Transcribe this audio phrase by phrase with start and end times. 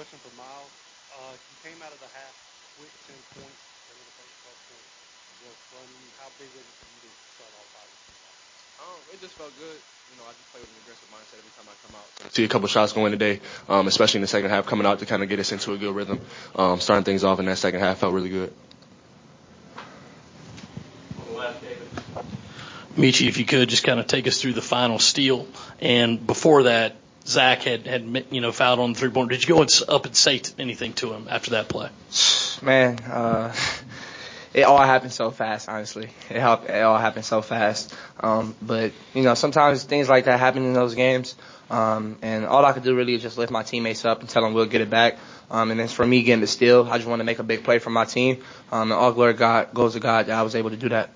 [0.00, 0.72] question for Myles.
[1.12, 2.32] Uh, you came out of the half
[2.80, 3.60] with 10 points,
[3.92, 4.88] and the first 12 points
[5.44, 5.84] was from.
[6.16, 7.92] How big was it for you to start off out?
[8.80, 9.76] Um, it just felt good.
[9.76, 12.32] You know, I just play with an aggressive mindset every time I come out.
[12.32, 15.04] See a couple shots going today, um, especially in the second half, coming out to
[15.04, 16.24] kind of get us into a good rhythm.
[16.56, 18.56] Um, starting things off in that second half felt really good.
[22.96, 25.46] Meechie, if you could just kind of take us through the final steal,
[25.78, 26.96] and before that,
[27.26, 29.30] Zach had had you know fouled on the three point.
[29.30, 31.90] Did you go up and say anything to him after that play?
[32.62, 33.54] Man, uh,
[34.52, 35.68] it all happened so fast.
[35.68, 37.94] Honestly, it, it all happened so fast.
[38.18, 41.34] Um, but you know, sometimes things like that happen in those games.
[41.70, 44.42] Um, and all I could do really is just lift my teammates up and tell
[44.42, 45.18] them we'll get it back.
[45.50, 47.62] Um, and then for me getting the steal, I just want to make a big
[47.62, 48.42] play for my team.
[48.72, 51.10] Um, and all glory God goes to God that I was able to do that.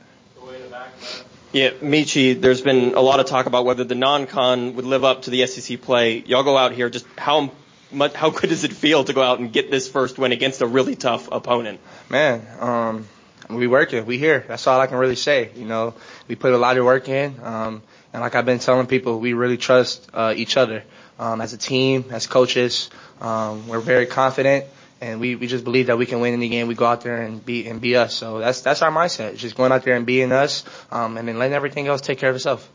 [1.55, 5.23] Yeah, Meechie, there's been a lot of talk about whether the non-con would live up
[5.23, 6.19] to the SEC play.
[6.19, 7.53] Y'all go out here, just how
[7.93, 10.63] much, how good does it feel to go out and get this first win against
[10.63, 11.79] a really tough opponent?
[12.11, 13.07] Man, um,
[13.49, 14.05] we working.
[14.05, 14.45] We here.
[14.49, 15.53] That's all I can really say.
[15.55, 15.95] You know,
[16.27, 17.37] we put a lot of work in.
[17.41, 20.83] Um, and like I've been telling people, we really trust uh, each other
[21.21, 22.91] um, as a team, as coaches.
[23.21, 24.65] Um, we're very confident
[25.01, 26.67] and we, we just believe that we can win any game.
[26.69, 28.15] We go out there and be and be us.
[28.15, 29.37] So that's that's our mindset.
[29.37, 32.31] just going out there and being us, um, and then letting everything else take care
[32.31, 32.71] of itself.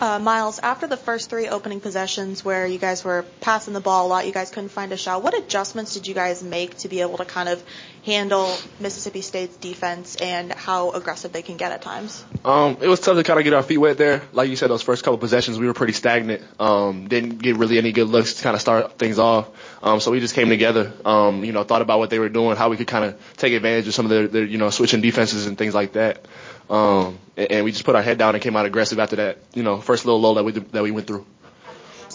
[0.00, 4.06] Uh, Myles, after the first three opening possessions where you guys were passing the ball
[4.06, 5.22] a lot, you guys couldn't find a shot.
[5.22, 7.62] What adjustments did you guys make to be able to kind of
[8.04, 12.24] handle Mississippi State's defense and how aggressive they can get at times?
[12.44, 14.22] Um, it was tough to kind of get our feet wet there.
[14.32, 16.42] Like you said, those first couple possessions, we were pretty stagnant.
[16.60, 19.48] Um, didn't get really any good looks to kind of start things off.
[19.82, 22.56] Um, so we just came together, um, you know, thought about what they were doing,
[22.56, 25.00] how we could kind of take advantage of some of their, their, you know, switching
[25.00, 26.26] defenses and things like that.
[26.70, 29.38] Um, and, and we just put our head down and came out aggressive after that,
[29.54, 31.26] you know, first little lull that we that we went through.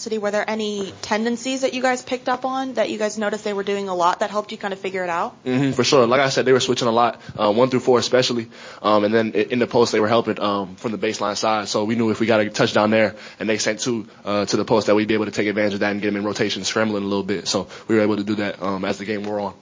[0.00, 3.44] City, were there any tendencies that you guys picked up on that you guys noticed
[3.44, 5.44] they were doing a lot that helped you kind of figure it out?
[5.44, 6.06] Mm-hmm, for sure.
[6.06, 8.48] Like I said, they were switching a lot, uh, one through four especially,
[8.82, 11.68] um, and then in the post they were helping um, from the baseline side.
[11.68, 14.56] So we knew if we got a touchdown there and they sent two uh, to
[14.56, 16.24] the post that we'd be able to take advantage of that and get them in
[16.24, 17.46] rotation, scrambling a little bit.
[17.46, 19.54] So we were able to do that um, as the game wore on.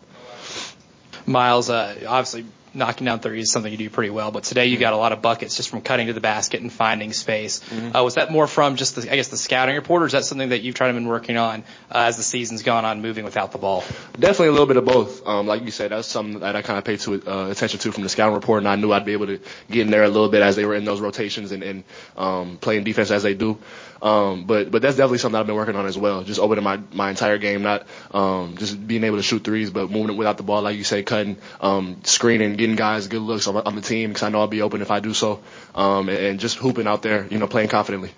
[1.27, 4.31] Myles, uh, obviously knocking down threes is something you do pretty well.
[4.31, 6.73] But today you got a lot of buckets just from cutting to the basket and
[6.73, 7.61] finding space.
[7.61, 7.97] Mm-hmm.
[7.97, 10.25] Uh, was that more from just the, I guess, the scouting report, or is that
[10.25, 13.25] something that you've tried to been working on uh, as the season's gone on, moving
[13.25, 13.85] without the ball?
[14.19, 15.27] Definitely a little bit of both.
[15.27, 17.93] Um, like you said, that's something that I kind of paid to, uh, attention to
[17.93, 19.41] from the scouting report, and I knew I'd be able to
[19.71, 21.85] get in there a little bit as they were in those rotations and, and
[22.17, 23.59] um, playing defense as they do.
[24.01, 26.23] Um, but but that's definitely something I've been working on as well.
[26.23, 29.91] Just opening my my entire game, not um, just being able to shoot threes, but
[29.91, 33.47] moving it without the ball, like you say, cutting, um, screening, getting guys good looks
[33.47, 35.41] on, on the team because I know I'll be open if I do so,
[35.75, 38.11] um, and, and just hooping out there, you know, playing confidently.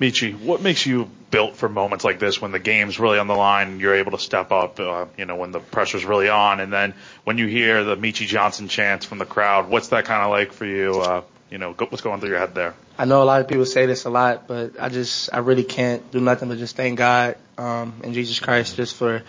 [0.00, 3.34] Meechie, what makes you built for moments like this when the game's really on the
[3.34, 6.72] line, you're able to step up, uh, you know, when the pressure's really on, and
[6.72, 10.30] then when you hear the Meechie Johnson chants from the crowd, what's that kind of
[10.30, 11.00] like for you?
[11.00, 12.74] Uh, you know, what's going through your head there?
[12.96, 15.64] I know a lot of people say this a lot, but I just, I really
[15.64, 19.22] can't do nothing but just thank God um, and Jesus Christ just for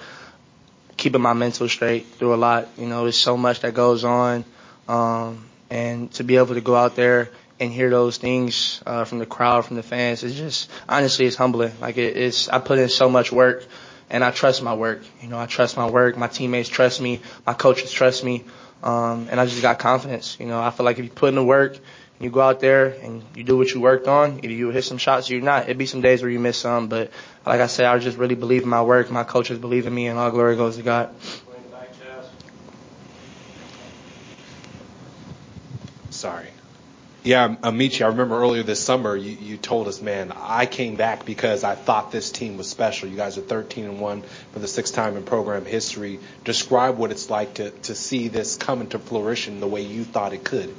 [1.01, 2.67] keeping my mental straight through a lot.
[2.77, 4.45] You know, there's so much that goes on,
[4.87, 9.17] um, and to be able to go out there and hear those things uh, from
[9.17, 11.71] the crowd, from the fans, it's just honestly, it's humbling.
[11.81, 13.65] Like it, it's, I put in so much work,
[14.11, 15.01] and I trust my work.
[15.23, 16.17] You know, I trust my work.
[16.17, 17.19] My teammates trust me.
[17.47, 18.43] My coaches trust me.
[18.83, 20.37] Um, and I just got confidence.
[20.39, 21.77] You know, I feel like if you put in the work,
[22.21, 24.39] you go out there and you do what you worked on.
[24.43, 25.63] Either you hit some shots or you're not.
[25.63, 27.11] It'd be some days where you miss some, but
[27.45, 29.09] like I said, I just really believe in my work.
[29.09, 31.15] My coaches believe in me, and all glory goes to God.
[36.11, 36.47] Sorry.
[37.23, 40.95] Yeah, um, Meechie, I remember earlier this summer you, you told us, man, I came
[40.95, 43.09] back because I thought this team was special.
[43.09, 46.19] You guys are 13 and 1 for the sixth time in program history.
[46.45, 50.33] Describe what it's like to, to see this come into fruition the way you thought
[50.33, 50.73] it could.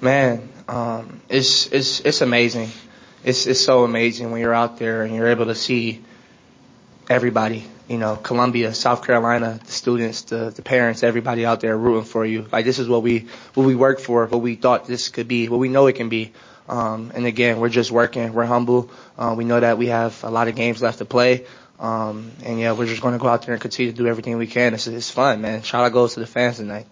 [0.00, 2.70] Man, um, it's it's it's amazing.
[3.24, 6.04] It's it's so amazing when you're out there and you're able to see
[7.10, 7.64] everybody.
[7.88, 12.24] You know, Columbia, South Carolina, the students, the the parents, everybody out there rooting for
[12.24, 12.46] you.
[12.52, 15.48] Like this is what we what we worked for, what we thought this could be,
[15.48, 16.32] what we know it can be.
[16.68, 18.32] Um, and again, we're just working.
[18.34, 18.90] We're humble.
[19.16, 21.46] Uh, we know that we have a lot of games left to play.
[21.80, 24.36] Um, and yeah, we're just going to go out there and continue to do everything
[24.36, 24.74] we can.
[24.74, 25.62] It's, it's fun, man.
[25.62, 26.86] Shout out goes to the fans tonight.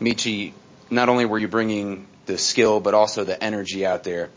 [0.00, 0.52] Meechie,
[0.90, 4.30] not only were you bringing the skill, but also the energy out there.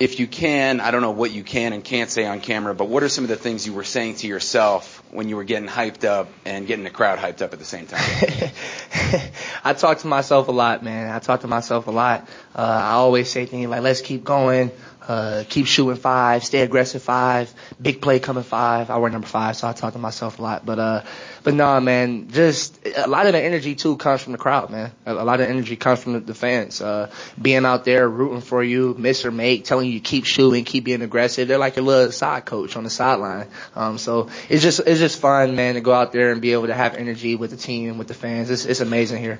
[0.00, 2.88] If you can, I don't know what you can and can't say on camera, but
[2.88, 5.68] what are some of the things you were saying to yourself when you were getting
[5.68, 8.02] hyped up and getting the crowd hyped up at the same time?
[9.64, 11.14] I talk to myself a lot, man.
[11.14, 12.28] I talk to myself a lot.
[12.56, 14.72] Uh, I always say things like, let's keep going.
[15.06, 18.90] Uh, keep shooting five, stay aggressive five, big play coming five.
[18.90, 20.64] I wear number five, so I talk to myself a lot.
[20.64, 21.02] But uh,
[21.42, 24.92] but no, man, just a lot of the energy too comes from the crowd, man.
[25.04, 26.80] A, a lot of energy comes from the, fans.
[26.80, 27.10] Uh,
[27.40, 31.02] being out there rooting for you, miss or make, telling you keep shooting, keep being
[31.02, 31.48] aggressive.
[31.48, 33.48] They're like your little side coach on the sideline.
[33.74, 36.68] Um, so it's just it's just fun, man, to go out there and be able
[36.68, 38.48] to have energy with the team, with the fans.
[38.50, 39.38] It's it's amazing here.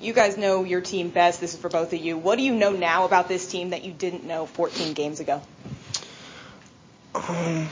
[0.00, 1.40] You guys know your team best.
[1.40, 2.16] This is for both of you.
[2.16, 5.42] What do you know now about this team that you didn't know 14 games ago?
[7.14, 7.68] Um,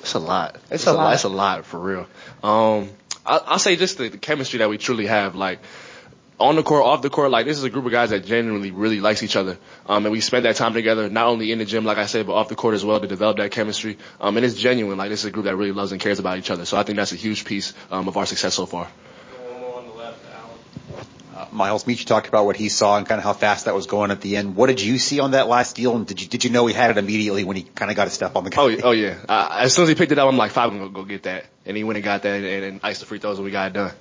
[0.00, 0.56] it's a lot.
[0.70, 1.04] It's It's, a a, lot.
[1.04, 1.14] lot.
[1.14, 2.06] It's a lot for real.
[2.42, 2.90] Um,
[3.24, 5.60] I, I'll say just the, the chemistry that we truly have, like
[6.38, 7.30] on the court, off the court.
[7.30, 9.56] Like this is a group of guys that genuinely really likes each other.
[9.86, 12.26] Um, and we spent that time together, not only in the gym, like I said,
[12.26, 13.96] but off the court as well to develop that chemistry.
[14.20, 14.98] Um, and it's genuine.
[14.98, 16.66] Like this is a group that really loves and cares about each other.
[16.66, 18.88] So I think that's a huge piece um, of our success so far.
[21.44, 23.86] Uh, Myles Meach talked about what he saw and kind of how fast that was
[23.86, 24.56] going at the end.
[24.56, 26.74] What did you see on that last deal, and did you did you know he
[26.74, 28.62] had it immediately when he kind of got a step on the guy?
[28.62, 29.18] Oh, oh yeah.
[29.28, 31.24] Uh, as soon as he picked it up, I'm like, five, I'm gonna go get
[31.24, 31.46] that.
[31.66, 33.68] And he went and got that and, and iced the free throws and we got
[33.68, 33.92] it done.